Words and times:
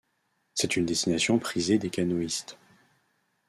C'est 0.55 0.77
une 0.77 0.87
destination 0.87 1.37
prisée 1.37 1.77
des 1.77 1.91
canoéistes. 1.91 2.57